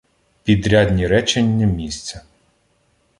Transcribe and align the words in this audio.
Підрядні 0.43 1.07
речення 1.07 1.65
місця 1.67 2.21